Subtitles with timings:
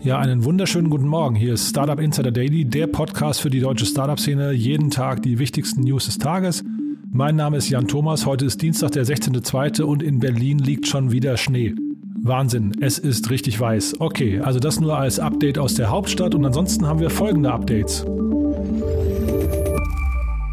[0.00, 1.34] Ja, einen wunderschönen guten Morgen.
[1.34, 4.52] Hier ist Startup Insider Daily, der Podcast für die deutsche Startup-Szene.
[4.52, 6.64] Jeden Tag die wichtigsten News des Tages.
[7.10, 8.24] Mein Name ist Jan Thomas.
[8.24, 9.82] Heute ist Dienstag, der 16.02.
[9.82, 11.74] und in Berlin liegt schon wieder Schnee.
[12.22, 14.00] Wahnsinn, es ist richtig weiß.
[14.00, 18.06] Okay, also das nur als Update aus der Hauptstadt und ansonsten haben wir folgende Updates.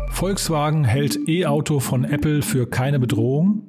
[0.09, 3.62] Volkswagen hält E-Auto von Apple für keine Bedrohung.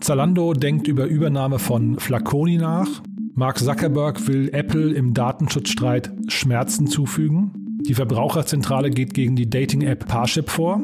[0.00, 3.02] Zalando denkt über Übernahme von Flaconi nach.
[3.38, 7.52] Mark Zuckerberg will Apple im Datenschutzstreit Schmerzen zufügen.
[7.86, 10.80] Die Verbraucherzentrale geht gegen die Dating-App Parship vor.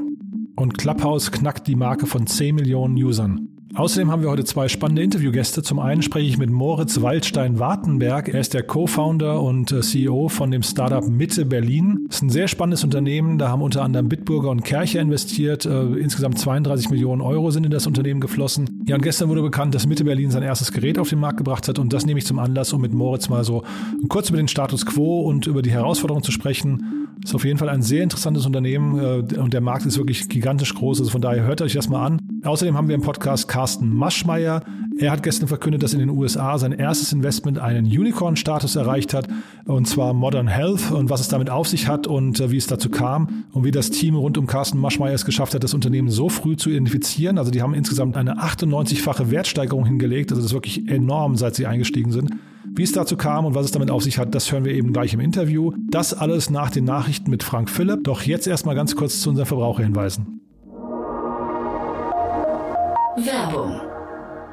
[0.54, 3.53] Und Clubhouse knackt die Marke von 10 Millionen Usern.
[3.76, 5.60] Außerdem haben wir heute zwei spannende Interviewgäste.
[5.62, 8.28] Zum einen spreche ich mit Moritz Waldstein-Wartenberg.
[8.28, 12.04] Er ist der Co-Founder und äh, CEO von dem Startup Mitte Berlin.
[12.06, 13.36] Das ist ein sehr spannendes Unternehmen.
[13.36, 15.66] Da haben unter anderem Bitburger und Kercher investiert.
[15.66, 18.84] Äh, insgesamt 32 Millionen Euro sind in das Unternehmen geflossen.
[18.86, 21.66] Ja, und gestern wurde bekannt, dass Mitte Berlin sein erstes Gerät auf den Markt gebracht
[21.66, 21.80] hat.
[21.80, 23.64] Und das nehme ich zum Anlass, um mit Moritz mal so
[24.08, 27.08] kurz über den Status quo und über die Herausforderungen zu sprechen.
[27.24, 30.74] Ist auf jeden Fall ein sehr interessantes Unternehmen äh, und der Markt ist wirklich gigantisch
[30.74, 31.00] groß.
[31.00, 32.20] Also von daher hört euch das mal an.
[32.44, 34.62] Außerdem haben wir im Podcast Carsten Maschmeyer.
[34.98, 39.26] Er hat gestern verkündet, dass in den USA sein erstes Investment einen Unicorn-Status erreicht hat,
[39.64, 42.66] und zwar Modern Health und was es damit auf sich hat und äh, wie es
[42.66, 46.10] dazu kam und wie das Team rund um Carsten Maschmeyer es geschafft hat, das Unternehmen
[46.10, 47.38] so früh zu identifizieren.
[47.38, 50.30] Also die haben insgesamt eine 98-fache Wertsteigerung hingelegt.
[50.30, 52.32] Also das ist wirklich enorm, seit sie eingestiegen sind.
[52.72, 54.92] Wie es dazu kam und was es damit auf sich hat, das hören wir eben
[54.92, 55.72] gleich im Interview.
[55.90, 58.04] Das alles nach den Nachrichten mit Frank Philipp.
[58.04, 60.40] Doch jetzt erstmal ganz kurz zu unseren Verbraucherhinweisen.
[63.16, 63.80] Werbung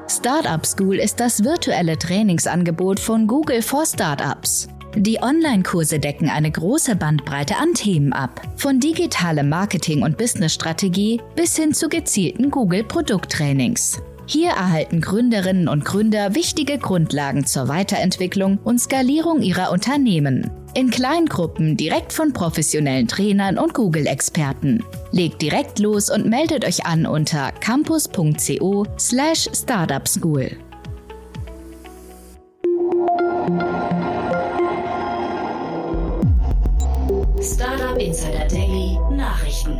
[0.08, 4.68] Startup School ist das virtuelle Trainingsangebot von Google for Startups.
[4.94, 11.56] Die Online-Kurse decken eine große Bandbreite an Themen ab, von digitalem Marketing und Businessstrategie bis
[11.56, 14.02] hin zu gezielten Google-Produkttrainings.
[14.26, 20.50] Hier erhalten Gründerinnen und Gründer wichtige Grundlagen zur Weiterentwicklung und Skalierung ihrer Unternehmen.
[20.74, 24.82] In Kleingruppen direkt von professionellen Trainern und Google-Experten.
[25.10, 30.50] Legt direkt los und meldet euch an unter campus.co slash startupschool.
[37.42, 39.76] Startup Insider Daily Nachrichten.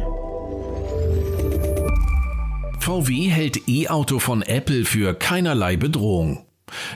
[2.83, 6.45] VW hält E-Auto von Apple für keinerlei Bedrohung.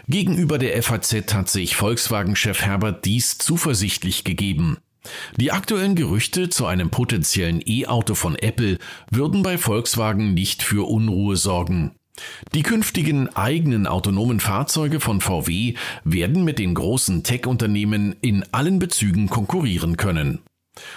[0.08, 4.78] Gegenüber der FAZ hat sich Volkswagen-Chef Herbert Dies zuversichtlich gegeben.
[5.36, 8.78] Die aktuellen Gerüchte zu einem potenziellen E-Auto von Apple
[9.12, 11.92] würden bei Volkswagen nicht für Unruhe sorgen.
[12.52, 19.28] Die künftigen eigenen autonomen Fahrzeuge von VW werden mit den großen Tech-Unternehmen in allen Bezügen
[19.28, 20.40] konkurrieren können.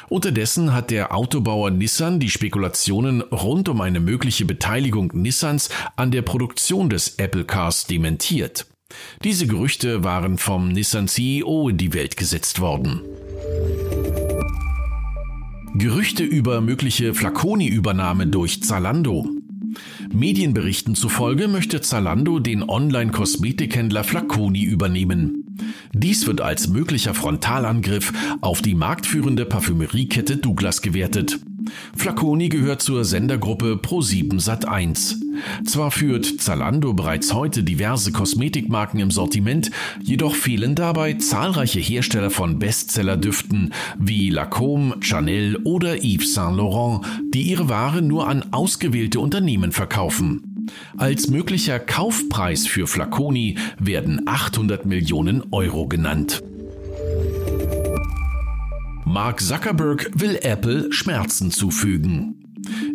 [0.10, 6.22] Unterdessen hat der Autobauer Nissan die Spekulationen rund um eine mögliche Beteiligung Nissans an der
[6.22, 8.66] Produktion des Apple Cars dementiert.
[9.24, 13.02] Diese Gerüchte waren vom Nissan CEO in die Welt gesetzt worden.
[15.76, 19.30] Gerüchte über mögliche Flaconi-Übernahme durch Zalando.
[20.14, 25.58] Medienberichten zufolge möchte Zalando den Online-Kosmetikhändler Flaconi übernehmen.
[25.94, 31.40] Dies wird als möglicher Frontalangriff auf die marktführende Parfümeriekette Douglas gewertet.
[31.96, 35.16] Flaconi gehört zur Sendergruppe Pro7 Sat1.
[35.66, 39.72] Zwar führt Zalando bereits heute diverse Kosmetikmarken im Sortiment,
[40.02, 47.44] jedoch fehlen dabei zahlreiche Hersteller von Bestseller-Düften wie Lacombe, Chanel oder Yves Saint Laurent, die
[47.44, 50.68] ihre Ware nur an ausgewählte Unternehmen verkaufen.
[50.98, 56.44] Als möglicher Kaufpreis für Flaconi werden 800 Millionen Euro genannt.
[59.10, 62.46] Mark Zuckerberg will Apple Schmerzen zufügen.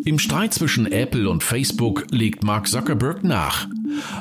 [0.05, 3.67] Im Streit zwischen Apple und Facebook legt Mark Zuckerberg nach.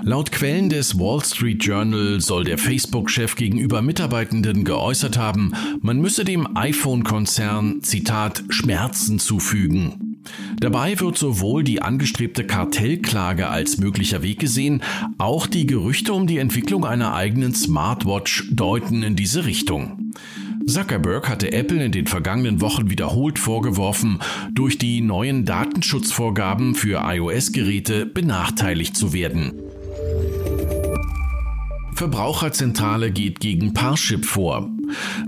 [0.02, 6.26] Laut Quellen des Wall Street Journal soll der Facebook-Chef gegenüber Mitarbeitenden geäußert haben, man müsse
[6.26, 10.24] dem iPhone-Konzern, Zitat, Schmerzen zufügen.
[10.60, 14.82] Dabei wird sowohl die angestrebte Kartellklage als möglicher Weg gesehen,
[15.20, 20.03] auch die Gerüchte um die Entwicklung einer eigenen Smartwatch deuten in diese Richtung.
[20.68, 24.20] Zuckerberg hatte Apple in den vergangenen Wochen wiederholt vorgeworfen,
[24.52, 29.54] durch die neuen Datenschutzvorgaben für iOS-Geräte benachteiligt zu werden.
[31.96, 34.70] Verbraucherzentrale geht gegen Parship vor.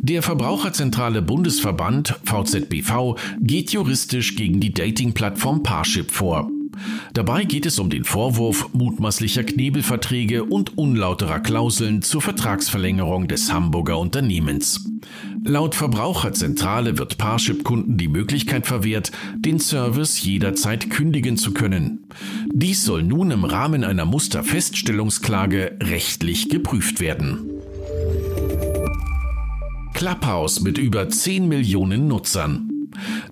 [0.02, 6.50] Der Verbraucherzentrale Bundesverband VZBV geht juristisch gegen die Dating-Plattform Parship vor.
[7.13, 14.00] Dabei geht es um den Vorwurf mutmaßlicher Knebelverträge und unlauterer Klauseln zur Vertragsverlängerung des Hamburger
[14.00, 14.89] Unternehmens.
[15.44, 22.06] Laut Verbraucherzentrale wird Parship-Kunden die Möglichkeit verwehrt, den Service jederzeit kündigen zu können.
[22.51, 27.51] Dies soll nun im Rahmen einer Musterfeststellungsklage rechtlich geprüft werden.
[29.94, 32.65] Clubhouse mit über 10 Millionen Nutzern.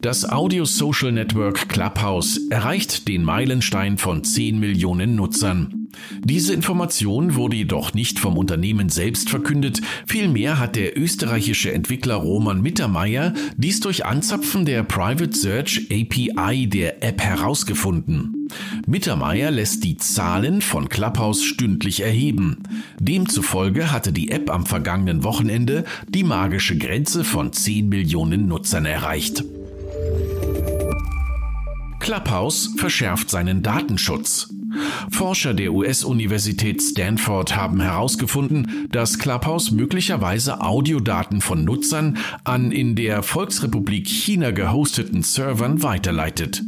[0.02, 5.88] Das Audio Social Network Clubhouse erreicht den Meilenstein von 10 Millionen Nutzern.
[6.24, 12.62] Diese Information wurde jedoch nicht vom Unternehmen selbst verkündet, vielmehr hat der österreichische Entwickler Roman
[12.62, 18.43] Mittermeier dies durch Anzapfen der Private Search API der App herausgefunden.
[18.86, 22.64] Mittermeier lässt die Zahlen von Clubhouse stündlich erheben.
[23.00, 29.44] Demzufolge hatte die App am vergangenen Wochenende die magische Grenze von 10 Millionen Nutzern erreicht.
[32.00, 34.50] Clubhouse verschärft seinen Datenschutz.
[35.10, 43.24] Forscher der US-Universität Stanford haben herausgefunden, dass Clubhouse möglicherweise Audiodaten von Nutzern an in der
[43.24, 46.64] Volksrepublik China gehosteten Servern weiterleitet.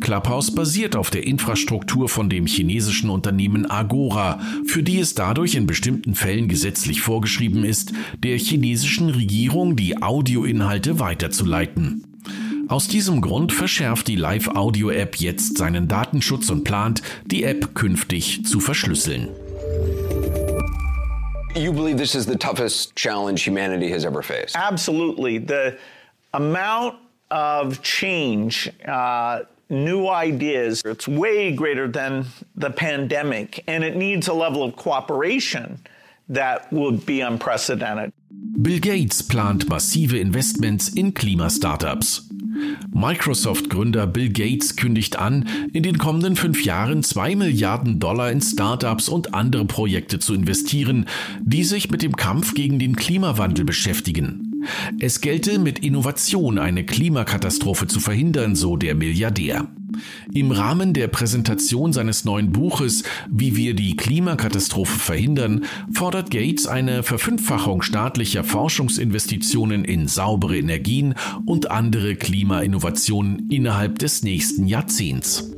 [0.00, 5.66] Clubhouse basiert auf der Infrastruktur von dem chinesischen Unternehmen Agora, für die es dadurch in
[5.66, 12.04] bestimmten Fällen gesetzlich vorgeschrieben ist, der chinesischen Regierung die Audioinhalte weiterzuleiten.
[12.68, 18.58] Aus diesem Grund verschärft die Live-Audio-App jetzt seinen Datenschutz und plant, die App künftig zu
[18.58, 19.28] verschlüsseln.
[21.54, 24.56] You believe this is the toughest challenge humanity has ever faced?
[24.56, 25.38] Absolutely.
[25.38, 25.76] The
[26.32, 26.96] amount
[27.30, 29.40] of change, uh,
[29.74, 35.80] new ideas, it's way greater than the pandemic, and it needs a level of cooperation
[36.28, 38.12] that would be unprecedented.
[38.30, 42.22] Bill Gates plant massive Investments in Klimastartups.
[42.92, 49.08] Microsoft-Gründer Bill Gates kündigt an, in den kommenden fünf Jahren zwei Milliarden Dollar in Startups
[49.08, 51.06] und andere Projekte zu investieren,
[51.40, 54.43] die sich mit dem Kampf gegen den Klimawandel beschäftigen.
[54.98, 59.68] Es gelte mit Innovation eine Klimakatastrophe zu verhindern, so der Milliardär.
[60.32, 67.02] Im Rahmen der Präsentation seines neuen Buches Wie wir die Klimakatastrophe verhindern, fordert Gates eine
[67.02, 71.14] Verfünffachung staatlicher Forschungsinvestitionen in saubere Energien
[71.46, 75.50] und andere Klimainnovationen innerhalb des nächsten Jahrzehnts.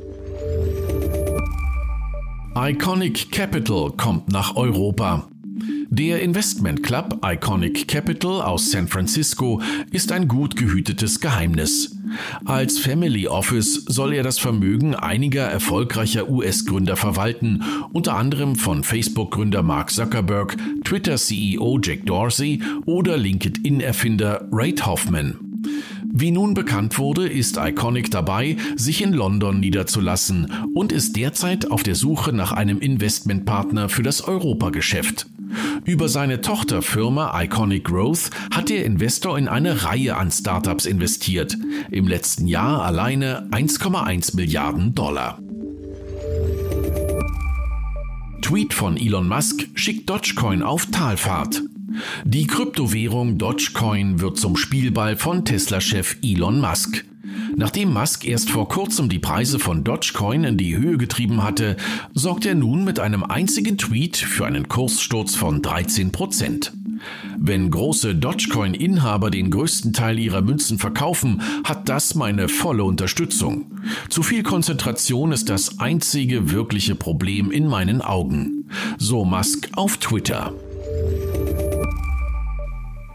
[2.55, 5.27] Iconic Capital kommt nach Europa.
[5.89, 9.61] Der Investment Club Iconic Capital aus San Francisco
[9.91, 11.97] ist ein gut gehütetes Geheimnis.
[12.43, 17.63] Als Family Office soll er das Vermögen einiger erfolgreicher US-Gründer verwalten,
[17.93, 25.39] unter anderem von Facebook-Gründer Mark Zuckerberg, Twitter-CEO Jack Dorsey oder LinkedIn-Erfinder Ray Hoffman.
[26.03, 31.83] Wie nun bekannt wurde, ist Iconic dabei, sich in London niederzulassen und ist derzeit auf
[31.83, 35.27] der Suche nach einem Investmentpartner für das Europageschäft.
[35.87, 41.55] Über seine Tochterfirma Iconic Growth hat der Investor in eine Reihe an Startups investiert.
[41.89, 45.39] Im letzten Jahr alleine 1,1 Milliarden Dollar.
[48.41, 51.63] Tweet von Elon Musk schickt Dogecoin auf Talfahrt.
[52.25, 57.05] Die Kryptowährung Dogecoin wird zum Spielball von Tesla-Chef Elon Musk.
[57.59, 61.75] Nachdem Musk erst vor kurzem die Preise von Dogecoin in die Höhe getrieben hatte,
[62.13, 66.71] sorgt er nun mit einem einzigen Tweet für einen Kurssturz von 13 Prozent.
[67.35, 73.65] Wenn große Dogecoin-Inhaber den größten Teil ihrer Münzen verkaufen, hat das meine volle Unterstützung.
[74.07, 78.69] Zu viel Konzentration ist das einzige wirkliche Problem in meinen Augen.
[78.99, 80.53] So Musk auf Twitter.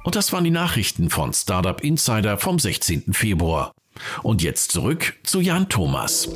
[0.02, 3.12] Und das waren die Nachrichten von Startup Insider vom 16.
[3.12, 3.72] Februar.
[4.22, 6.28] Und jetzt zurück zu Jan Thomas.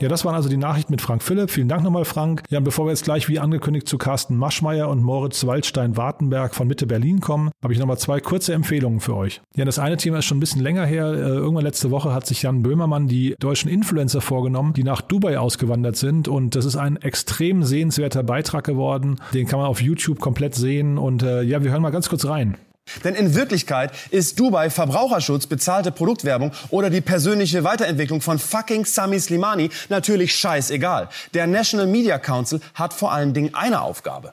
[0.00, 1.50] Ja, das waren also die Nachrichten mit Frank Philipp.
[1.50, 2.42] Vielen Dank nochmal, Frank.
[2.48, 6.86] Ja, bevor wir jetzt gleich wie angekündigt zu Carsten Maschmeyer und Moritz Waldstein-Wartenberg von Mitte
[6.86, 9.42] Berlin kommen, habe ich nochmal zwei kurze Empfehlungen für euch.
[9.54, 11.04] Ja, das eine Thema ist schon ein bisschen länger her.
[11.12, 15.38] Äh, irgendwann letzte Woche hat sich Jan Böhmermann die deutschen Influencer vorgenommen, die nach Dubai
[15.38, 16.28] ausgewandert sind.
[16.28, 19.16] Und das ist ein extrem sehenswerter Beitrag geworden.
[19.34, 20.96] Den kann man auf YouTube komplett sehen.
[20.96, 22.56] Und äh, ja, wir hören mal ganz kurz rein.
[23.04, 29.18] Denn in Wirklichkeit ist Dubai Verbraucherschutz, bezahlte Produktwerbung oder die persönliche Weiterentwicklung von fucking Sami
[29.18, 31.08] Slimani natürlich scheißegal.
[31.34, 34.32] Der National Media Council hat vor allen Dingen eine Aufgabe.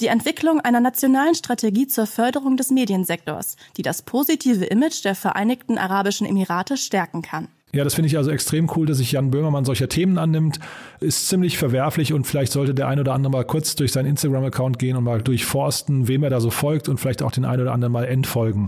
[0.00, 5.76] Die Entwicklung einer nationalen Strategie zur Förderung des Mediensektors, die das positive Image der Vereinigten
[5.76, 7.48] Arabischen Emirate stärken kann.
[7.74, 10.58] Ja, das finde ich also extrem cool, dass sich Jan Böhmermann solcher Themen annimmt.
[11.00, 14.78] Ist ziemlich verwerflich und vielleicht sollte der ein oder andere mal kurz durch seinen Instagram-Account
[14.78, 17.72] gehen und mal durchforsten, wem er da so folgt und vielleicht auch den ein oder
[17.72, 18.66] anderen mal entfolgen.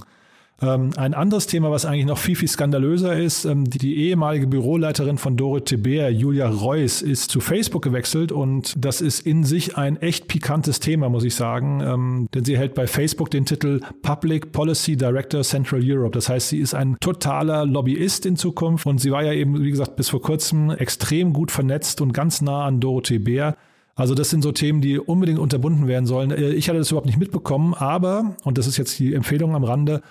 [0.63, 5.17] Ähm, ein anderes Thema, was eigentlich noch viel, viel skandalöser ist, ähm, die, ehemalige Büroleiterin
[5.17, 9.97] von Dorothee Bär, Julia Reuss, ist zu Facebook gewechselt und das ist in sich ein
[10.03, 14.53] echt pikantes Thema, muss ich sagen, ähm, denn sie hält bei Facebook den Titel Public
[14.53, 16.13] Policy Director Central Europe.
[16.13, 19.71] Das heißt, sie ist ein totaler Lobbyist in Zukunft und sie war ja eben, wie
[19.71, 23.57] gesagt, bis vor kurzem extrem gut vernetzt und ganz nah an Dorothee Bär.
[23.95, 26.31] Also das sind so Themen, die unbedingt unterbunden werden sollen.
[26.31, 29.65] Äh, ich hatte das überhaupt nicht mitbekommen, aber, und das ist jetzt die Empfehlung am
[29.65, 30.03] Rande,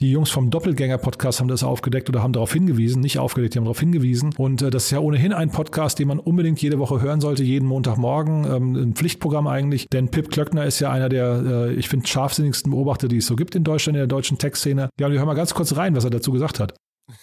[0.00, 3.64] die Jungs vom Doppelgänger-Podcast haben das aufgedeckt oder haben darauf hingewiesen, nicht aufgedeckt, die haben
[3.64, 4.34] darauf hingewiesen.
[4.36, 7.42] Und äh, das ist ja ohnehin ein Podcast, den man unbedingt jede Woche hören sollte,
[7.42, 8.44] jeden Montagmorgen.
[8.44, 12.72] Ähm, ein Pflichtprogramm eigentlich, denn Pip Klöckner ist ja einer der, äh, ich finde, scharfsinnigsten
[12.72, 14.90] Beobachter, die es so gibt in Deutschland, in der deutschen Tech-Szene.
[15.00, 16.74] Ja, und wir hören mal ganz kurz rein, was er dazu gesagt hat.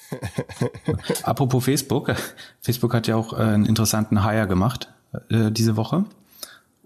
[1.24, 2.16] Apropos Facebook.
[2.62, 4.92] Facebook hat ja auch äh, einen interessanten Hire gemacht
[5.30, 6.06] äh, diese Woche.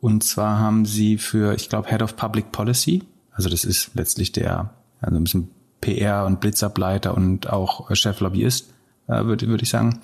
[0.01, 4.31] Und zwar haben sie für, ich glaube, Head of Public Policy, also das ist letztlich
[4.31, 5.49] der, also ein bisschen
[5.81, 8.73] PR und Blitzableiter und auch Cheflobbyist,
[9.07, 9.99] äh, würde würd ich sagen,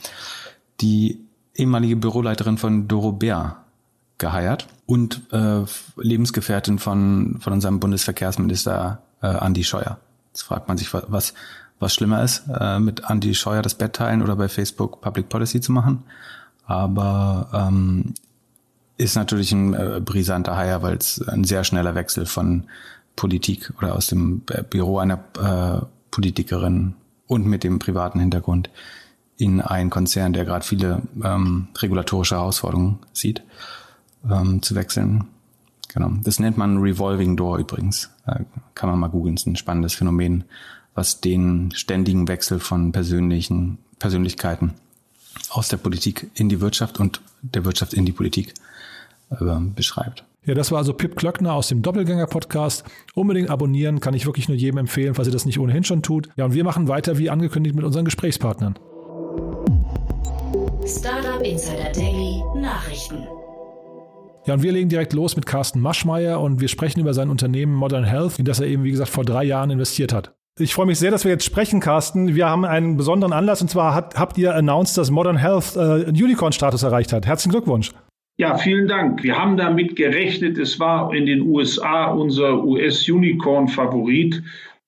[0.81, 1.19] die
[1.55, 3.57] ehemalige Büroleiterin von Doro Bär
[4.17, 5.63] geheiert und äh,
[5.97, 9.99] Lebensgefährtin von, von unserem Bundesverkehrsminister äh, Andi Scheuer.
[10.31, 11.33] Jetzt fragt man sich, was,
[11.79, 15.61] was schlimmer ist, äh, mit Andi Scheuer das Bett teilen oder bei Facebook Public Policy
[15.61, 16.03] zu machen.
[16.65, 18.13] Aber ähm,
[18.97, 22.65] ist natürlich ein äh, brisanter Haier, weil es ein sehr schneller Wechsel von
[23.15, 26.95] Politik oder aus dem Büro einer äh, Politikerin
[27.27, 28.69] und mit dem privaten Hintergrund
[29.37, 33.43] in einen Konzern, der gerade viele ähm, regulatorische Herausforderungen sieht,
[34.29, 35.25] ähm, zu wechseln.
[35.93, 36.11] Genau.
[36.23, 38.09] Das nennt man Revolving Door übrigens.
[38.25, 38.41] Äh,
[38.73, 39.35] kann man mal googeln.
[39.35, 40.43] ist ein spannendes Phänomen,
[40.95, 44.73] was den ständigen Wechsel von persönlichen Persönlichkeiten
[45.49, 48.53] aus der Politik in die Wirtschaft und der Wirtschaft in die Politik
[49.31, 50.23] äh, beschreibt.
[50.45, 52.83] Ja, das war also Pip Klöckner aus dem Doppelgänger-Podcast.
[53.15, 56.27] Unbedingt abonnieren, kann ich wirklich nur jedem empfehlen, falls ihr das nicht ohnehin schon tut.
[56.35, 58.77] Ja, und wir machen weiter wie angekündigt mit unseren Gesprächspartnern.
[60.85, 63.25] Startup Insider Daily Nachrichten.
[64.45, 67.73] Ja, und wir legen direkt los mit Carsten Maschmeyer und wir sprechen über sein Unternehmen
[67.73, 70.33] Modern Health, in das er eben, wie gesagt, vor drei Jahren investiert hat.
[70.59, 72.35] Ich freue mich sehr, dass wir jetzt sprechen, Carsten.
[72.35, 75.79] Wir haben einen besonderen Anlass und zwar hat, habt ihr announced, dass Modern Health äh,
[75.79, 77.25] einen Unicorn-Status erreicht hat.
[77.25, 77.93] Herzlichen Glückwunsch.
[78.37, 79.21] Ja, vielen Dank.
[79.23, 80.57] Wir haben damit gerechnet.
[80.57, 84.41] Es war in den USA unser US-Unicorn-Favorit.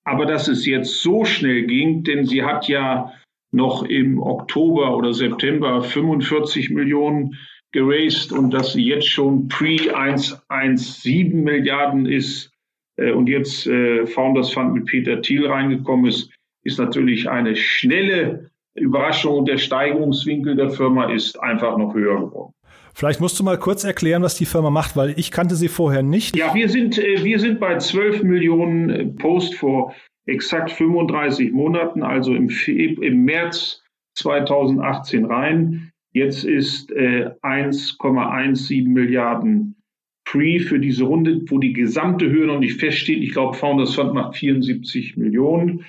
[0.03, 3.13] Aber dass es jetzt so schnell ging, denn sie hat ja
[3.51, 7.37] noch im Oktober oder September 45 Millionen
[7.71, 12.51] geraced und dass sie jetzt schon pre-117 Milliarden ist
[12.97, 16.31] äh, und jetzt äh, Founders Fund mit Peter Thiel reingekommen ist,
[16.63, 22.54] ist natürlich eine schnelle Überraschung und der Steigerungswinkel der Firma ist einfach noch höher geworden.
[22.95, 26.01] Vielleicht musst du mal kurz erklären, was die Firma macht, weil ich kannte sie vorher
[26.01, 26.37] nicht.
[26.37, 29.93] Ja, wir sind, äh, wir sind bei 12 Millionen äh, Post vor
[30.25, 33.83] exakt 35 Monaten, also im, im März
[34.17, 35.91] 2018 rein.
[36.13, 39.75] Jetzt ist äh, 1,17 Milliarden
[40.23, 43.21] Pre für diese Runde, wo die gesamte Höhe noch nicht feststeht.
[43.21, 45.85] Ich glaube, Founders Fund macht 74 Millionen.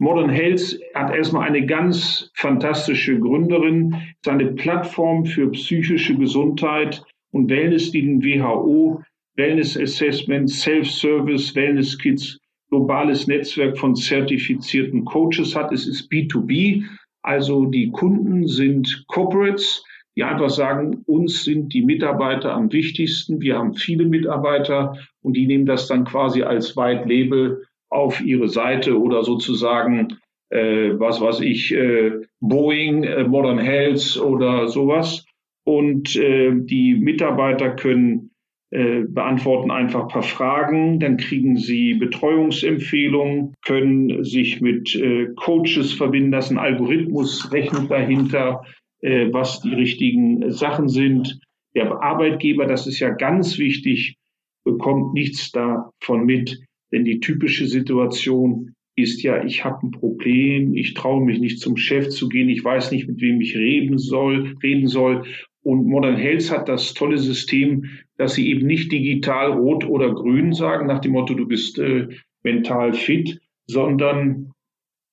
[0.00, 7.02] Modern Health hat erstmal eine ganz fantastische Gründerin, ist eine Plattform für psychische Gesundheit
[7.32, 9.02] und Wellness, die den WHO,
[9.34, 12.38] Wellness Assessment, Self-Service, Wellness Kits,
[12.70, 15.72] globales Netzwerk von zertifizierten Coaches hat.
[15.72, 16.84] Es ist B2B,
[17.22, 19.84] also die Kunden sind Corporates,
[20.16, 23.40] die einfach sagen, uns sind die Mitarbeiter am wichtigsten.
[23.40, 28.48] Wir haben viele Mitarbeiter und die nehmen das dann quasi als White Label auf ihre
[28.48, 30.18] Seite oder sozusagen,
[30.50, 35.24] äh, was weiß ich, äh, Boeing, äh, Modern Health oder sowas.
[35.64, 38.30] Und äh, die Mitarbeiter können
[38.70, 45.92] äh, beantworten einfach ein paar Fragen, dann kriegen sie Betreuungsempfehlungen, können sich mit äh, Coaches
[45.92, 48.62] verbinden lassen, Algorithmus rechnet dahinter,
[49.00, 51.38] was die richtigen Sachen sind.
[51.76, 54.16] Der Arbeitgeber, das ist ja ganz wichtig,
[54.64, 56.58] bekommt nichts davon mit,
[56.92, 61.76] denn die typische Situation ist ja, ich habe ein Problem, ich traue mich nicht zum
[61.76, 65.24] Chef zu gehen, ich weiß nicht, mit wem ich reden soll, reden soll.
[65.62, 67.84] Und Modern Health hat das tolle System,
[68.16, 72.08] dass sie eben nicht digital rot oder grün sagen, nach dem Motto, du bist äh,
[72.42, 74.52] mental fit, sondern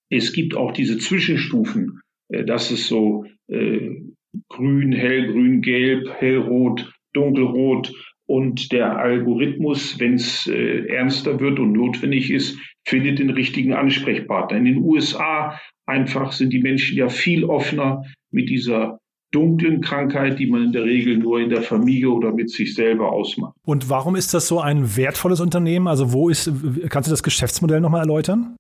[0.10, 2.02] es gibt auch diese Zwischenstufen.
[2.30, 4.02] Äh, das ist so äh,
[4.50, 7.94] grün, hellgrün, gelb, hellrot, dunkelrot
[8.28, 14.58] und der Algorithmus, wenn es äh, ernster wird und notwendig ist, findet den richtigen Ansprechpartner.
[14.58, 19.00] In den USA einfach sind die Menschen ja viel offener mit dieser
[19.32, 23.12] dunklen Krankheit, die man in der Regel nur in der Familie oder mit sich selber
[23.12, 23.54] ausmacht.
[23.66, 25.88] Und warum ist das so ein wertvolles Unternehmen?
[25.88, 26.52] Also wo ist,
[26.90, 28.56] kannst du das Geschäftsmodell nochmal erläutern?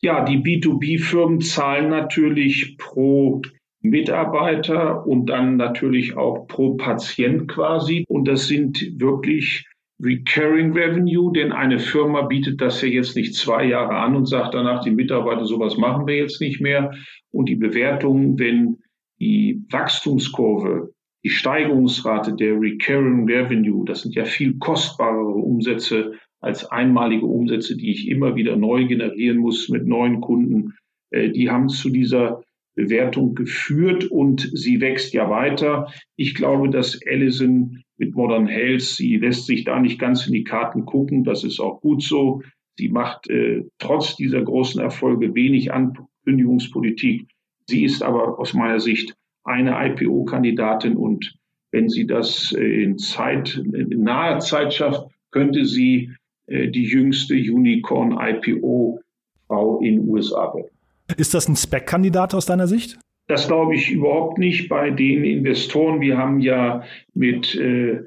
[0.00, 3.40] Ja, die B2B-Firmen zahlen natürlich pro
[3.82, 8.04] Mitarbeiter und dann natürlich auch pro Patient quasi.
[8.08, 9.66] Und das sind wirklich
[10.00, 14.54] Recurring Revenue, denn eine Firma bietet das ja jetzt nicht zwei Jahre an und sagt
[14.54, 16.92] danach, die Mitarbeiter, sowas machen wir jetzt nicht mehr.
[17.30, 18.78] Und die Bewertung, wenn
[19.20, 20.92] die Wachstumskurve
[21.24, 27.92] die Steigerungsrate der Recurring Revenue, das sind ja viel kostbarere Umsätze als einmalige Umsätze, die
[27.92, 30.74] ich immer wieder neu generieren muss mit neuen Kunden,
[31.10, 32.42] äh, die haben zu dieser
[32.74, 35.92] Bewertung geführt und sie wächst ja weiter.
[36.16, 40.44] Ich glaube, dass Allison mit Modern Health, sie lässt sich da nicht ganz in die
[40.44, 41.24] Karten gucken.
[41.24, 42.42] Das ist auch gut so.
[42.76, 47.28] Sie macht äh, trotz dieser großen Erfolge wenig Ankündigungspolitik.
[47.66, 49.14] Sie ist aber aus meiner Sicht
[49.44, 51.34] eine IPO-Kandidatin und
[51.70, 56.10] wenn sie das äh, in Zeit, in naher Zeit schafft, könnte sie
[56.46, 60.71] äh, die jüngste Unicorn-IPO-Frau in USA werden.
[61.16, 62.98] Ist das ein Spec-Kandidat aus deiner Sicht?
[63.28, 66.00] Das glaube ich überhaupt nicht bei den Investoren.
[66.00, 66.82] Wir haben ja
[67.14, 68.02] mit äh,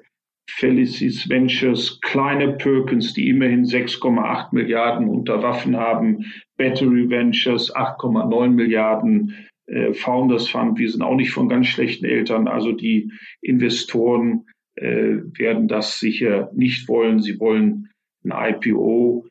[0.49, 6.25] Felicis Ventures kleine Perkins, die immerhin 6,8 Milliarden unter Waffen haben,
[6.57, 9.33] Battery Ventures 8,9 Milliarden,
[9.67, 12.47] äh, Founders Fund, wir sind auch nicht von ganz schlechten Eltern.
[12.47, 13.11] Also die
[13.41, 17.19] Investoren äh, werden das sicher nicht wollen.
[17.19, 17.89] Sie wollen
[18.23, 19.25] ein IPO.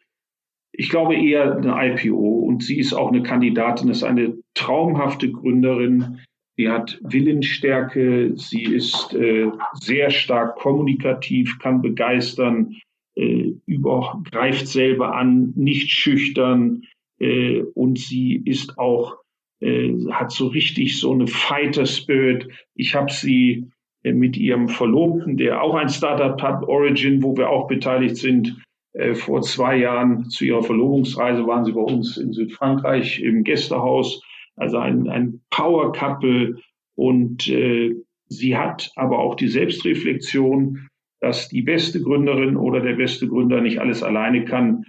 [0.77, 6.21] Ich glaube eher eine IPO und sie ist auch eine Kandidatin, ist eine traumhafte Gründerin.
[6.57, 12.77] Sie hat Willensstärke, sie ist äh, sehr stark kommunikativ, kann begeistern,
[13.17, 16.83] äh, über, greift selber an, nicht schüchtern
[17.21, 19.17] äh, und sie ist auch,
[19.61, 22.49] äh, hat so richtig so eine Fighter Spirit.
[22.75, 23.71] Ich habe sie
[24.03, 28.64] äh, mit ihrem Verlobten, der auch ein Startup hat, Origin, wo wir auch beteiligt sind,
[29.15, 34.23] vor zwei Jahren zu ihrer Verlobungsreise waren sie bei uns in Südfrankreich im Gästehaus,
[34.57, 36.57] also ein, ein Power Couple.
[36.95, 37.97] Und äh,
[38.29, 40.89] sie hat aber auch die Selbstreflexion,
[41.21, 44.85] dass die beste Gründerin oder der beste Gründer nicht alles alleine kann,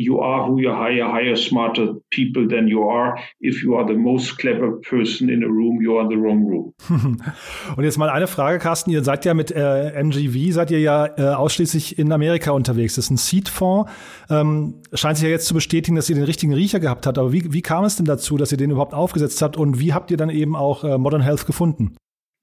[0.00, 3.18] you are who you hire, hire smarter people than you are.
[3.40, 6.46] If you are the most clever person in a room, you are in the wrong
[6.46, 6.74] room.
[7.76, 8.90] Und jetzt mal eine Frage, Carsten.
[8.90, 12.94] Ihr seid ja mit äh, MGV, seid ihr ja äh, ausschließlich in Amerika unterwegs.
[12.94, 13.90] Das ist ein Seed-Fonds.
[14.30, 17.18] Ähm, scheint sich ja jetzt zu bestätigen, dass ihr den richtigen Riecher gehabt habt.
[17.18, 19.56] Aber wie, wie kam es denn dazu, dass ihr den überhaupt aufgesetzt habt?
[19.56, 21.96] Und wie habt ihr dann eben auch äh, Modern Health gefunden?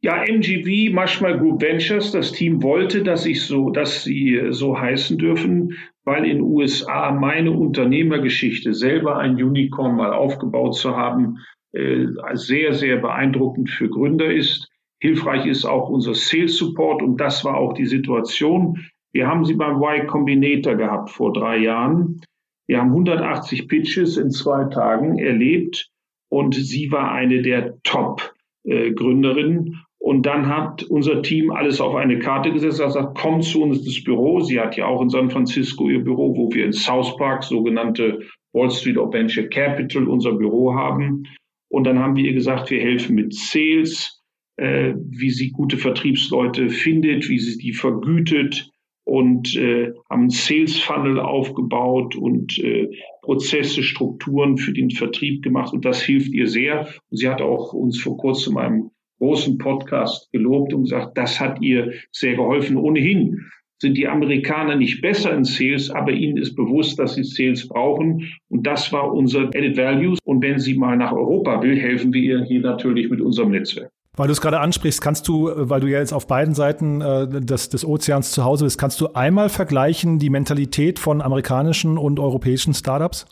[0.07, 4.79] Ja, MGV, Marshall Group Ventures, das Team wollte, dass ich so, dass sie äh, so
[4.79, 5.73] heißen dürfen,
[6.05, 11.39] weil in USA meine Unternehmergeschichte, selber ein Unicorn mal aufgebaut zu haben,
[11.73, 14.69] äh, sehr, sehr beeindruckend für Gründer ist.
[15.01, 18.85] Hilfreich ist auch unser Sales Support und das war auch die Situation.
[19.11, 22.21] Wir haben sie beim Y Combinator gehabt vor drei Jahren.
[22.65, 25.89] Wir haben 180 Pitches in zwei Tagen erlebt
[26.29, 29.83] und sie war eine der Top-Gründerinnen.
[30.07, 33.85] Und dann hat unser Team alles auf eine Karte gesetzt, er sagt, komm zu uns
[33.85, 34.39] ins Büro.
[34.39, 38.21] Sie hat ja auch in San Francisco ihr Büro, wo wir in South Park, sogenannte
[38.53, 41.27] Wall Street of Venture Capital, unser Büro haben.
[41.67, 44.23] Und dann haben wir ihr gesagt, wir helfen mit Sales,
[44.55, 48.71] äh, wie sie gute Vertriebsleute findet, wie sie die vergütet
[49.03, 52.89] und äh, haben Sales Funnel aufgebaut und äh,
[53.23, 56.87] Prozesse, Strukturen für den Vertrieb gemacht und das hilft ihr sehr.
[57.09, 61.61] Und sie hat auch uns vor kurzem einem großen Podcast gelobt und gesagt, das hat
[61.61, 62.77] ihr sehr geholfen.
[62.77, 63.45] Ohnehin
[63.79, 68.27] sind die Amerikaner nicht besser in Sales, aber ihnen ist bewusst, dass sie Sales brauchen.
[68.49, 70.19] Und das war unser Added Values.
[70.23, 73.91] Und wenn sie mal nach Europa will, helfen wir ihr hier natürlich mit unserem Netzwerk.
[74.15, 77.27] Weil du es gerade ansprichst, kannst du, weil du ja jetzt auf beiden Seiten äh,
[77.27, 82.19] des, des Ozeans zu Hause bist, kannst du einmal vergleichen die Mentalität von amerikanischen und
[82.19, 83.27] europäischen Startups?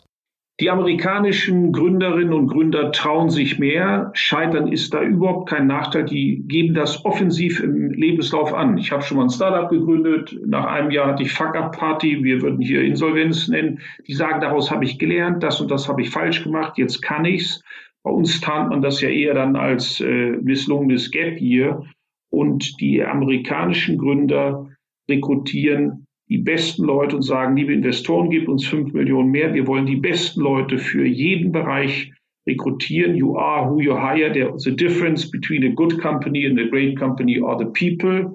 [0.58, 4.10] Die amerikanischen Gründerinnen und Gründer trauen sich mehr.
[4.14, 6.06] Scheitern ist da überhaupt kein Nachteil.
[6.06, 8.78] Die geben das offensiv im Lebenslauf an.
[8.78, 10.34] Ich habe schon mal ein Startup gegründet.
[10.46, 12.24] Nach einem Jahr hatte ich Fuck-Up-Party.
[12.24, 13.80] Wir würden hier Insolvenz nennen.
[14.06, 16.78] Die sagen, daraus habe ich gelernt, das und das habe ich falsch gemacht.
[16.78, 17.62] Jetzt kann ich's.
[18.02, 21.82] Bei uns tarnt man das ja eher dann als äh, misslungenes Gap hier.
[22.30, 24.70] Und die amerikanischen Gründer
[25.10, 29.54] rekrutieren die besten Leute und sagen, liebe Investoren, gebt uns fünf Millionen mehr.
[29.54, 32.12] Wir wollen die besten Leute für jeden Bereich
[32.46, 33.14] rekrutieren.
[33.14, 34.52] You are who you hire.
[34.58, 38.34] The difference between a good company and a great company are the people.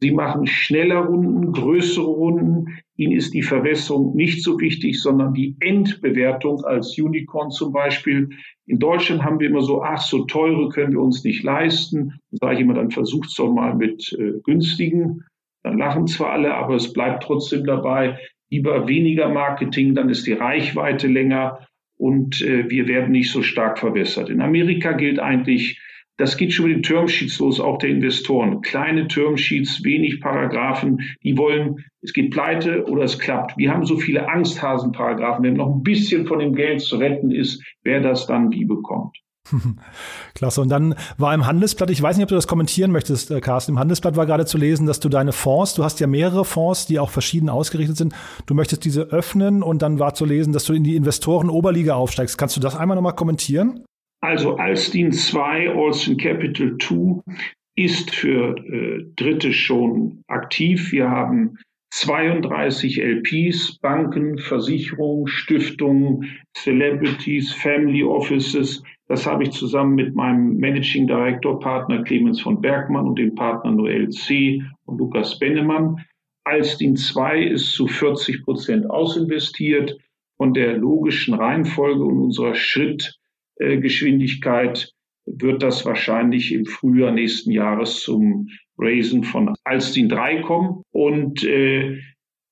[0.00, 2.66] Sie machen schneller Runden, größere Runden.
[2.96, 8.28] Ihnen ist die Verwässerung nicht so wichtig, sondern die Endbewertung als Unicorn zum Beispiel.
[8.66, 12.12] In Deutschland haben wir immer so, ach, so teure können wir uns nicht leisten.
[12.30, 15.24] Da sage ich immer, dann versucht es doch mal mit äh, günstigen.
[15.66, 18.20] Dann lachen zwar alle, aber es bleibt trotzdem dabei.
[18.50, 21.66] Lieber weniger Marketing, dann ist die Reichweite länger
[21.98, 24.30] und äh, wir werden nicht so stark verwässert.
[24.30, 25.80] In Amerika gilt eigentlich,
[26.18, 28.60] das geht schon mit den Termsheets los, auch der Investoren.
[28.60, 33.58] Kleine Termsheets, wenig Paragraphen, die wollen, es geht pleite oder es klappt.
[33.58, 37.60] Wir haben so viele Angsthasenparagraphen, wenn noch ein bisschen von dem Geld zu retten ist,
[37.82, 39.18] wer das dann wie bekommt.
[40.34, 40.60] Klasse.
[40.60, 43.72] Und dann war im Handelsblatt, ich weiß nicht, ob du das kommentieren möchtest, äh, Carsten,
[43.72, 46.86] im Handelsblatt war gerade zu lesen, dass du deine Fonds, du hast ja mehrere Fonds,
[46.86, 48.14] die auch verschieden ausgerichtet sind,
[48.46, 52.38] du möchtest diese öffnen und dann war zu lesen, dass du in die Investoren-Oberliga aufsteigst.
[52.38, 53.84] Kannst du das einmal nochmal kommentieren?
[54.20, 57.20] Also Alstin 2, Alstin Capital 2
[57.76, 60.90] ist für äh, Dritte schon aktiv.
[60.90, 61.58] Wir haben
[61.92, 68.82] 32 LPs, Banken, Versicherungen, Stiftungen, Celebrities, Family Offices.
[69.08, 73.70] Das habe ich zusammen mit meinem Managing Director Partner Clemens von Bergmann und dem Partner
[73.70, 74.62] Noel C.
[74.84, 76.04] und Lukas Bennemann.
[76.44, 79.96] Alstin 2 ist zu 40 Prozent ausinvestiert.
[80.36, 84.92] Von der logischen Reihenfolge und unserer Schrittgeschwindigkeit
[85.24, 91.98] wird das wahrscheinlich im Frühjahr nächsten Jahres zum Raisen von Alstin 3 kommen und äh,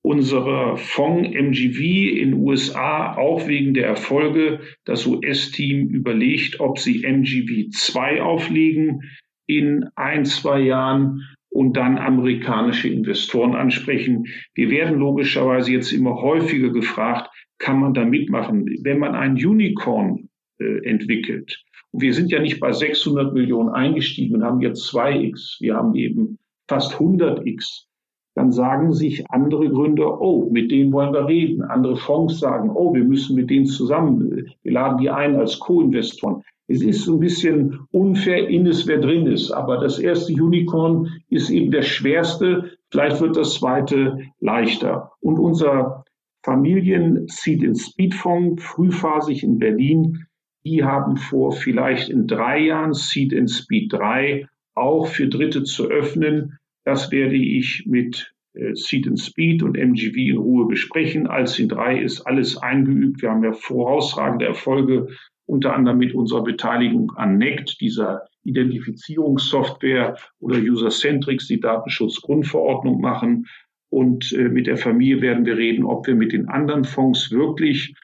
[0.05, 1.81] unsere Fonds MGV
[2.21, 9.01] in USA auch wegen der Erfolge das US-Team überlegt, ob sie MGV 2 auflegen
[9.47, 14.27] in ein, zwei Jahren und dann amerikanische Investoren ansprechen.
[14.55, 18.67] Wir werden logischerweise jetzt immer häufiger gefragt, kann man da mitmachen?
[18.83, 20.29] Wenn man ein Unicorn
[20.61, 25.77] äh, entwickelt, wir sind ja nicht bei 600 Millionen eingestiegen und haben jetzt 2x, wir
[25.77, 26.39] haben eben
[26.69, 27.87] fast 100x.
[28.35, 31.63] Dann sagen sich andere Gründer, oh, mit denen wollen wir reden.
[31.63, 36.43] Andere Fonds sagen, oh, wir müssen mit denen zusammen, wir laden die ein als Co-Investoren.
[36.67, 39.51] Es ist ein bisschen unfair, innes, wer drin ist.
[39.51, 42.73] Aber das erste Unicorn ist eben der schwerste.
[42.91, 45.13] Vielleicht wird das zweite leichter.
[45.21, 46.05] Und unser
[46.43, 50.27] Familien Seed in Speed Fonds, frühphasig in Berlin,
[50.65, 55.89] die haben vor, vielleicht in drei Jahren Seed in Speed 3 auch für Dritte zu
[55.89, 56.59] öffnen.
[56.85, 61.27] Das werde ich mit äh, Seed and Speed und MGV in Ruhe besprechen.
[61.27, 63.23] Als in 3 ist alles eingeübt.
[63.23, 65.09] Wir haben ja vorausragende Erfolge,
[65.47, 73.47] unter anderem mit unserer Beteiligung an NECT, dieser Identifizierungssoftware oder User-Centrics, die Datenschutzgrundverordnung machen.
[73.91, 77.95] Und äh, mit der Familie werden wir reden, ob wir mit den anderen Fonds wirklich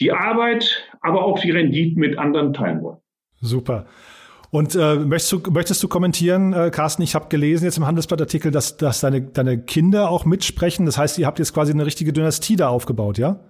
[0.00, 2.98] die Arbeit, aber auch die Renditen mit anderen teilen wollen.
[3.40, 3.86] Super.
[4.50, 8.50] Und äh, möchtest, du, möchtest du kommentieren, äh, Carsten, ich habe gelesen jetzt im Handelsblattartikel,
[8.50, 10.86] dass, dass deine, deine Kinder auch mitsprechen.
[10.86, 13.40] Das heißt, ihr habt jetzt quasi eine richtige Dynastie da aufgebaut, ja?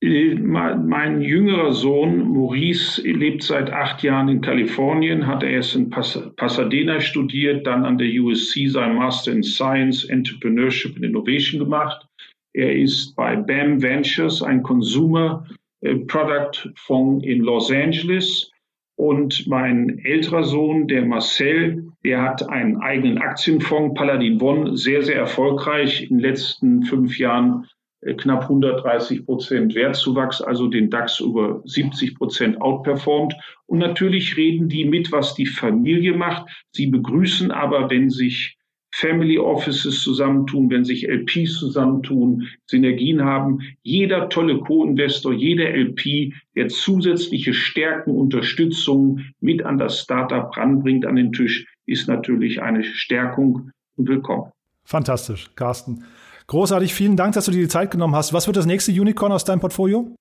[0.00, 7.00] Äh, mein jüngerer Sohn Maurice lebt seit acht Jahren in Kalifornien, hat erst in Pasadena
[7.00, 12.06] studiert, dann an der USC sein Master in Science, Entrepreneurship and Innovation gemacht.
[12.52, 15.46] Er ist bei BAM Ventures, ein Consumer
[15.80, 18.50] äh, Product Fonds in Los Angeles.
[18.98, 25.14] Und mein älterer Sohn, der Marcel, der hat einen eigenen Aktienfonds, Paladin One, sehr, sehr
[25.14, 26.02] erfolgreich.
[26.10, 27.66] In den letzten fünf Jahren
[28.00, 33.36] äh, knapp 130 Prozent Wertzuwachs, also den DAX über 70 Prozent outperformt.
[33.66, 36.48] Und natürlich reden die mit, was die Familie macht.
[36.72, 38.57] Sie begrüßen aber, wenn sich
[38.98, 43.60] Family Offices zusammentun, wenn sich LPs zusammentun, Synergien haben.
[43.82, 51.14] Jeder tolle Co-Investor, jeder LP, der zusätzliche Stärken, Unterstützung mit an das Startup ranbringt an
[51.14, 54.50] den Tisch, ist natürlich eine Stärkung und willkommen.
[54.84, 56.02] Fantastisch, Carsten.
[56.48, 58.32] Großartig, vielen Dank, dass du dir die Zeit genommen hast.
[58.32, 60.12] Was wird das nächste Unicorn aus deinem Portfolio?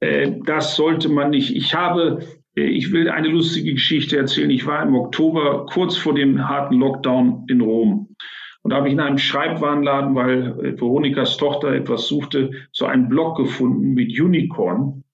[0.00, 1.54] Äh, das sollte man nicht.
[1.54, 2.20] Ich habe
[2.66, 4.50] ich will eine lustige Geschichte erzählen.
[4.50, 8.14] Ich war im Oktober kurz vor dem harten Lockdown in Rom.
[8.62, 13.08] Und da habe ich in einem Schreibwarenladen, weil äh, Veronikas Tochter etwas suchte, so einen
[13.08, 15.04] Blog gefunden mit Unicorn.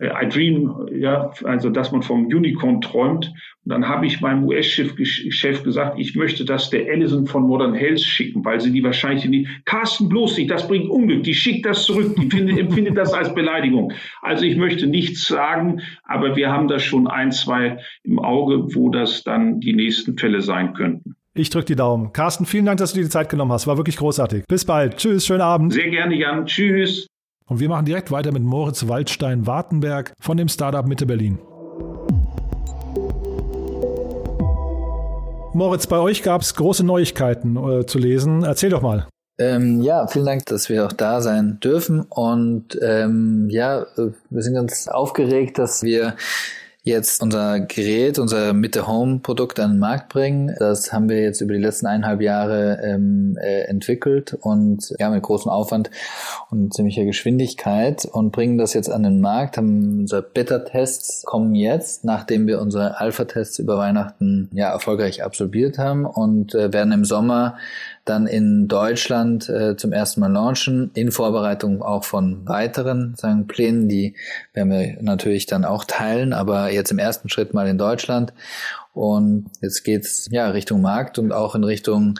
[0.00, 3.32] Äh, I Dream, ja, also dass man vom Unicorn träumt.
[3.64, 8.00] Und dann habe ich meinem US-Chef gesagt, ich möchte das der Allison von Modern Health
[8.00, 11.84] schicken, weil sie die wahrscheinlich nicht, Carsten bloß nicht, das bringt Unglück, die schickt das
[11.84, 13.92] zurück, die findet, empfindet das als Beleidigung.
[14.22, 18.88] Also ich möchte nichts sagen, aber wir haben da schon ein, zwei im Auge, wo
[18.88, 21.14] das dann die nächsten Fälle sein könnten.
[21.34, 22.12] Ich drücke die Daumen.
[22.12, 23.66] Carsten, vielen Dank, dass du dir die Zeit genommen hast.
[23.66, 24.46] War wirklich großartig.
[24.48, 24.96] Bis bald.
[24.96, 25.72] Tschüss, schönen Abend.
[25.72, 26.46] Sehr gerne, Jan.
[26.46, 27.06] Tschüss.
[27.50, 31.40] Und wir machen direkt weiter mit Moritz Waldstein-Wartenberg von dem Startup Mitte Berlin.
[35.52, 38.44] Moritz, bei euch gab es große Neuigkeiten äh, zu lesen.
[38.44, 39.08] Erzähl doch mal.
[39.40, 42.02] Ähm, ja, vielen Dank, dass wir auch da sein dürfen.
[42.02, 46.14] Und ähm, ja, äh, wir sind ganz aufgeregt, dass wir
[46.82, 50.54] jetzt unser Gerät, unser Mitte Home Produkt an den Markt bringen.
[50.58, 55.22] Das haben wir jetzt über die letzten eineinhalb Jahre ähm, äh, entwickelt und ja mit
[55.22, 55.90] großem Aufwand
[56.50, 59.58] und ziemlicher Geschwindigkeit und bringen das jetzt an den Markt.
[59.58, 66.06] Haben unser Beta-Tests kommen jetzt, nachdem wir unsere Alpha-Tests über Weihnachten ja erfolgreich absolviert haben
[66.06, 67.58] und äh, werden im Sommer
[68.10, 73.88] dann in Deutschland äh, zum ersten Mal launchen, in Vorbereitung auch von weiteren sagen, Plänen,
[73.88, 74.14] die
[74.52, 78.34] werden wir natürlich dann auch teilen, aber jetzt im ersten Schritt mal in Deutschland.
[78.92, 82.18] Und jetzt geht's ja Richtung Markt und auch in Richtung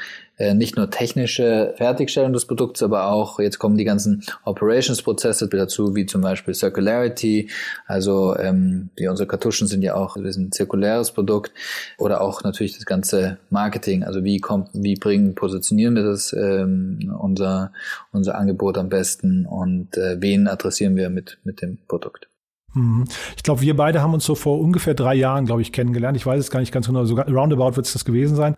[0.55, 6.07] nicht nur technische Fertigstellung des Produkts, aber auch jetzt kommen die ganzen Operations-Prozesse dazu, wie
[6.07, 7.51] zum Beispiel Circularity.
[7.87, 11.53] Also ähm, die, unsere Kartuschen sind ja auch ein zirkuläres Produkt
[11.99, 14.03] oder auch natürlich das ganze Marketing.
[14.03, 17.73] Also wie kommt, wie bringen, positionieren wir das ähm, unser
[18.13, 22.29] unser Angebot am besten und äh, wen adressieren wir mit mit dem Produkt?
[22.75, 23.05] Mhm.
[23.37, 26.17] Ich glaube, wir beide haben uns so vor ungefähr drei Jahren, glaube ich, kennengelernt.
[26.17, 28.57] Ich weiß es gar nicht ganz genau, sogar roundabout wird es das gewesen sein.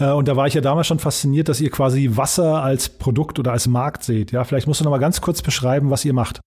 [0.00, 3.38] Äh, und da war ich ja damals schon fasziniert, dass ihr quasi Wasser als Produkt
[3.38, 4.32] oder als Markt seht.
[4.32, 6.40] Ja, vielleicht musst du noch mal ganz kurz beschreiben, was ihr macht.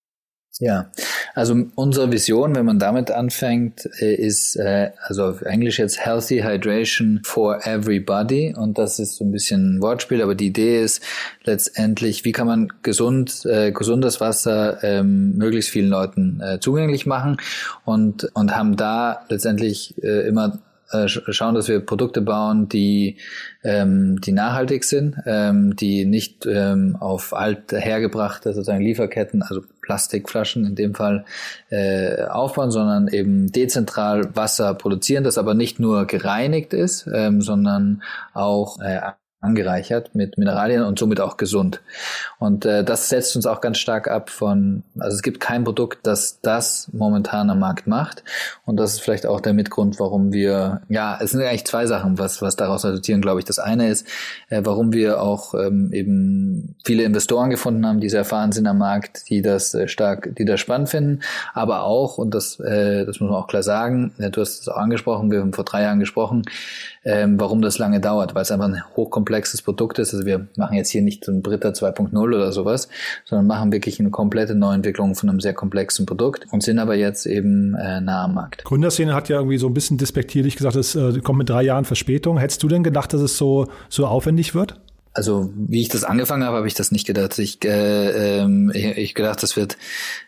[0.60, 0.92] Ja,
[1.34, 6.42] also unsere Vision, wenn man damit anfängt, äh, ist äh, also auf Englisch jetzt Healthy
[6.42, 11.02] Hydration for Everybody und das ist so ein bisschen ein Wortspiel, aber die Idee ist
[11.44, 17.38] letztendlich, wie kann man gesund äh, gesundes Wasser ähm, möglichst vielen Leuten äh, zugänglich machen
[17.84, 20.60] und und haben da letztendlich äh, immer
[20.94, 23.18] äh, schauen, dass wir Produkte bauen, die,
[23.64, 30.66] ähm, die nachhaltig sind, ähm, die nicht ähm, auf alt hergebrachte sozusagen Lieferketten, also Plastikflaschen
[30.66, 31.26] in dem Fall,
[31.70, 38.04] äh, aufbauen, sondern eben dezentral Wasser produzieren, das aber nicht nur gereinigt ist, ähm, sondern
[38.34, 39.00] auch äh,
[39.44, 41.82] angereichert mit Mineralien und somit auch gesund.
[42.40, 46.00] Und äh, das setzt uns auch ganz stark ab von, also es gibt kein Produkt,
[46.04, 48.24] das das momentan am Markt macht.
[48.66, 52.18] Und das ist vielleicht auch der Mitgrund, warum wir, ja, es sind eigentlich zwei Sachen,
[52.18, 53.46] was, was daraus resultieren, glaube ich.
[53.46, 54.08] Das eine ist,
[54.50, 58.78] äh, warum wir auch ähm, eben viele Investoren gefunden haben, die sehr erfahren sind am
[58.78, 61.20] Markt, die das äh, stark, die das spannend finden,
[61.54, 64.68] aber auch, und das, äh, das muss man auch klar sagen, äh, du hast es
[64.68, 66.44] auch angesprochen, wir haben vor drei Jahren gesprochen,
[67.06, 70.14] ähm, warum das lange dauert, weil es einfach ein hochkomplexes Produkt ist.
[70.14, 72.88] Also wir machen jetzt hier nicht so ein Britta 2.0 oder sowas,
[73.26, 77.26] sondern machen wirklich eine komplette Neuentwicklung von einem sehr komplexen Produkt und sind aber jetzt
[77.26, 78.64] eben äh, nah am Markt.
[78.64, 81.86] Gründerszene hat ja irgendwie so ein bisschen despektierlich gesagt, es äh, kommt mit drei Jahren
[81.86, 82.38] Verspätung.
[82.38, 84.80] Hättest du denn gedacht, dass es so, so aufwendig wird?
[85.14, 87.38] Also wie ich das angefangen habe, habe ich das nicht gedacht.
[87.38, 89.78] Ich, äh, ähm, ich, ich gedacht, das wird,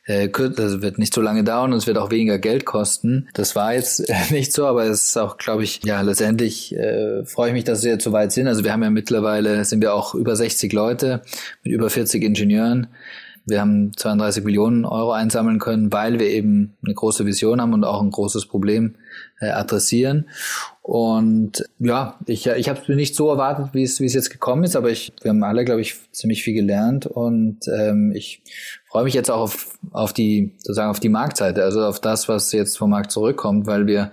[0.06, 3.28] äh, das wird nicht so lange dauern und es wird auch weniger Geld kosten.
[3.34, 7.26] Das war jetzt äh, nicht so, aber es ist auch, glaube ich, ja, letztendlich äh,
[7.26, 8.48] freue ich mich, dass wir jetzt so weit sind.
[8.48, 11.22] Also wir haben ja mittlerweile, sind wir auch über 60 Leute
[11.64, 12.88] mit über 40 Ingenieuren.
[13.48, 17.84] Wir haben 32 Millionen Euro einsammeln können, weil wir eben eine große Vision haben und
[17.84, 18.96] auch ein großes Problem
[19.40, 20.30] äh, adressieren.
[20.82, 24.30] Und ja, ich, ich habe es mir nicht so erwartet, wie es, wie es jetzt
[24.30, 28.44] gekommen ist, aber ich, wir haben alle, glaube ich, ziemlich viel gelernt und ähm, ich
[28.88, 32.52] freue mich jetzt auch auf, auf die, sozusagen auf die Marktseite, also auf das, was
[32.52, 34.12] jetzt vom Markt zurückkommt, weil wir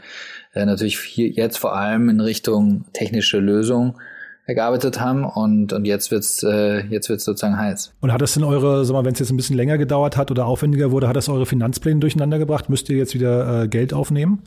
[0.55, 3.99] äh, natürlich hier jetzt vor allem in Richtung technische Lösung
[4.47, 7.93] gearbeitet haben und, und jetzt wird's äh, jetzt wird's sozusagen heiß.
[8.01, 10.31] Und hat das denn eure, sag mal, wenn es jetzt ein bisschen länger gedauert hat
[10.31, 12.69] oder aufwendiger wurde, hat das eure Finanzpläne durcheinander gebracht?
[12.69, 14.43] Müsst ihr jetzt wieder äh, Geld aufnehmen?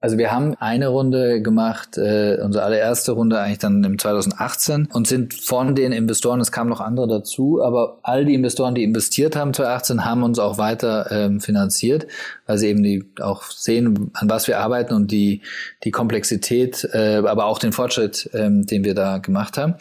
[0.00, 5.08] Also wir haben eine Runde gemacht, äh, unsere allererste Runde eigentlich dann im 2018 und
[5.08, 9.34] sind von den Investoren, es kamen noch andere dazu, aber all die Investoren, die investiert
[9.34, 12.06] haben 2018, haben uns auch weiter ähm, finanziert,
[12.46, 15.42] weil sie eben die auch sehen, an was wir arbeiten und die
[15.82, 19.74] die Komplexität, äh, aber auch den Fortschritt, ähm, den wir da gemacht haben.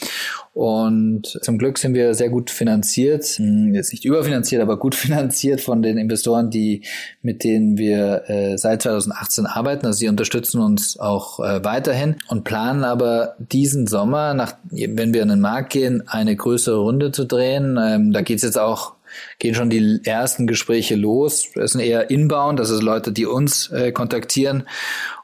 [0.58, 5.62] Und zum Glück sind wir sehr gut finanziert, hm, jetzt nicht überfinanziert, aber gut finanziert
[5.62, 6.82] von den Investoren, die
[7.22, 9.86] mit denen wir äh, seit 2018 arbeiten.
[9.86, 15.22] Also sie unterstützen uns auch äh, weiterhin und planen aber diesen Sommer, nach, wenn wir
[15.22, 17.78] in den Markt gehen, eine größere Runde zu drehen.
[17.80, 18.97] Ähm, da geht's jetzt auch
[19.40, 21.48] gehen schon die ersten Gespräche los.
[21.56, 24.64] Es sind eher inbound, das ist Leute, die uns äh, kontaktieren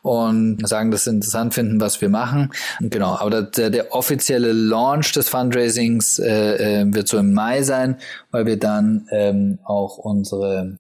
[0.02, 2.52] und sagen, dass sie interessant finden, was wir machen.
[2.80, 7.98] Genau, aber der, der offizielle Launch des Fundraisings äh, äh, wird so im Mai sein,
[8.32, 10.78] weil wir dann ähm, auch unsere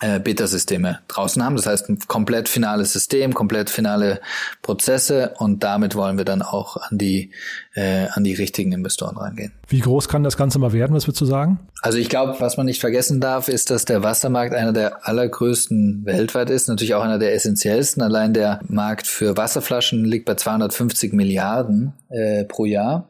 [0.00, 1.56] äh, Beta-Systeme draußen haben.
[1.56, 4.20] Das heißt, ein komplett finales System, komplett finale
[4.62, 7.32] Prozesse und damit wollen wir dann auch an die,
[7.74, 9.52] äh, an die richtigen Investoren rangehen.
[9.66, 11.58] Wie groß kann das Ganze mal werden, was würdest du sagen?
[11.82, 16.04] Also ich glaube, was man nicht vergessen darf, ist, dass der Wassermarkt einer der allergrößten
[16.04, 18.02] weltweit ist, natürlich auch einer der essentiellsten.
[18.02, 23.08] Allein der Markt für Wasserflaschen liegt bei 250 Milliarden äh, pro Jahr.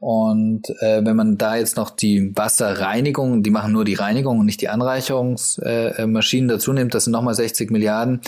[0.00, 4.46] Und äh, wenn man da jetzt noch die Wasserreinigung, die machen nur die Reinigung und
[4.46, 8.20] nicht die Anreicherungsmaschinen äh, dazu nimmt, das sind nochmal 60 Milliarden.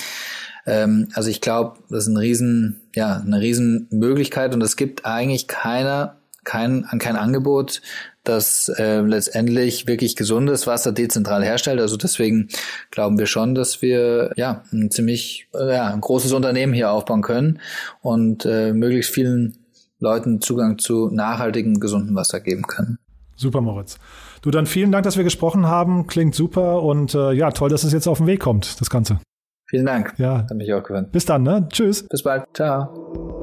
[0.67, 5.07] Ähm, also ich glaube, das ist ein riesen, ja, eine riesen Möglichkeit und es gibt
[5.07, 7.83] eigentlich keiner, kein, kein Angebot,
[8.25, 11.81] das äh, letztendlich wirklich gesundes Wasser dezentral herstellt.
[11.81, 12.49] Also deswegen
[12.91, 17.23] glauben wir schon, dass wir ja ein ziemlich äh, ja, ein großes Unternehmen hier aufbauen
[17.23, 17.61] können
[18.03, 19.57] und äh, möglichst vielen
[20.01, 22.99] Leuten Zugang zu nachhaltigem, gesundem Wasser geben können.
[23.37, 23.99] Super, Moritz.
[24.43, 26.07] Du, dann vielen Dank, dass wir gesprochen haben.
[26.07, 29.19] Klingt super und äh, ja, toll, dass es jetzt auf den Weg kommt, das Ganze.
[29.67, 30.15] Vielen Dank.
[30.19, 30.39] Ja.
[30.39, 31.13] Hat mich auch gewöhnt.
[31.13, 31.69] Bis dann, ne?
[31.71, 32.07] Tschüss.
[32.09, 32.45] Bis bald.
[32.55, 33.41] Ciao.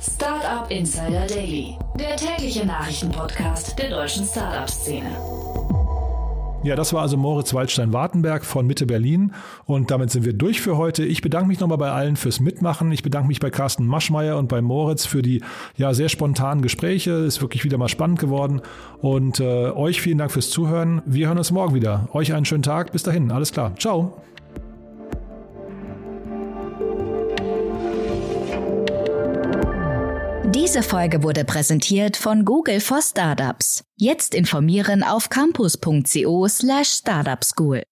[0.00, 5.10] Startup Insider Daily, der tägliche Nachrichtenpodcast der deutschen Startup-Szene.
[6.64, 9.32] Ja, das war also Moritz Waldstein-Wartenberg von Mitte Berlin.
[9.66, 11.04] Und damit sind wir durch für heute.
[11.04, 12.90] Ich bedanke mich nochmal bei allen fürs Mitmachen.
[12.90, 15.42] Ich bedanke mich bei Carsten Maschmeyer und bei Moritz für die
[15.76, 17.10] ja sehr spontanen Gespräche.
[17.10, 18.62] Ist wirklich wieder mal spannend geworden.
[19.02, 21.02] Und äh, euch vielen Dank fürs Zuhören.
[21.04, 22.08] Wir hören uns morgen wieder.
[22.14, 22.92] Euch einen schönen Tag.
[22.92, 23.30] Bis dahin.
[23.30, 23.76] Alles klar.
[23.76, 24.22] Ciao.
[30.54, 33.82] Diese Folge wurde präsentiert von Google for Startups.
[33.96, 37.82] Jetzt informieren auf campus.co slash startupschool.